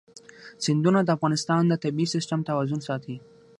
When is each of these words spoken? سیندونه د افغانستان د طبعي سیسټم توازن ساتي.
سیندونه 0.63 0.99
د 1.03 1.09
افغانستان 1.17 1.61
د 1.67 1.73
طبعي 1.83 2.05
سیسټم 2.13 2.39
توازن 2.49 2.79
ساتي. 2.87 3.15